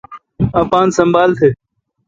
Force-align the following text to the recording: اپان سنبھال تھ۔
اپان 0.61 0.87
سنبھال 0.97 1.29
تھ۔ 1.37 1.45